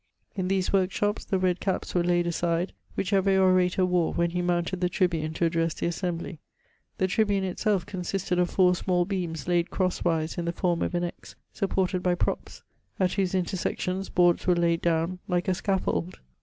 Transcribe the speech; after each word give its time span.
In 0.35 0.47
these 0.47 0.73
workshops 0.73 1.23
the 1.23 1.37
red 1.37 1.59
caps 1.59 1.93
were 1.93 2.03
laid 2.03 2.25
aside, 2.25 2.73
which 2.95 3.13
every 3.13 3.37
orator 3.37 3.85
wore 3.85 4.13
when 4.13 4.31
he 4.31 4.41
moimted 4.41 4.79
the 4.79 4.89
tribime 4.89 5.35
to 5.35 5.45
address 5.45 5.75
the 5.75 5.85
assembly. 5.85 6.39
The 6.97 7.05
tribime 7.05 7.43
itself 7.43 7.85
consisted 7.85 8.39
of 8.39 8.49
four 8.49 8.73
small 8.73 9.05
beams 9.05 9.47
laid 9.47 9.69
crosswise 9.69 10.39
in 10.39 10.45
the 10.45 10.53
form 10.53 10.81
of 10.81 10.95
an 10.95 11.03
X, 11.03 11.35
supported 11.53 12.01
by 12.01 12.15
props, 12.15 12.63
at 12.99 13.13
whose 13.13 13.33
iutersections 13.33 14.11
boards 14.11 14.47
were 14.47 14.55
laid 14.55 14.81
down, 14.81 15.19
like 15.27 15.47
a 15.47 15.53
scaffold. 15.53 16.17